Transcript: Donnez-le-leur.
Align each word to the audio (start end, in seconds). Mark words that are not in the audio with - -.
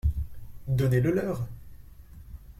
Donnez-le-leur. 0.67 1.47